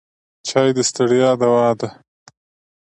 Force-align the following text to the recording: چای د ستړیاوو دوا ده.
چای 0.47 0.69
د 0.75 0.79
ستړیاوو 0.89 1.39
دوا 1.41 1.67
ده. 1.79 1.89